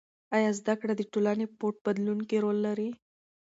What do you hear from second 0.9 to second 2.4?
د ټولنې په بدلون کې